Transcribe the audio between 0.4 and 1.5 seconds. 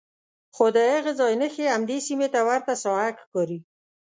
خو د هغه ځای